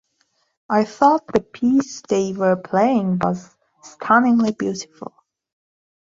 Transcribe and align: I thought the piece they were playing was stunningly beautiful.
I 0.67 0.83
thought 0.85 1.27
the 1.27 1.41
piece 1.41 2.01
they 2.09 2.33
were 2.33 2.55
playing 2.55 3.19
was 3.19 3.55
stunningly 3.83 4.51
beautiful. 4.51 5.13